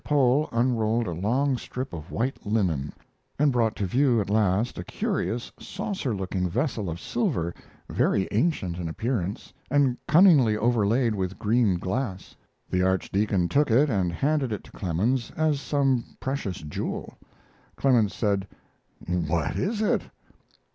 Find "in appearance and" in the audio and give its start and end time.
8.79-9.95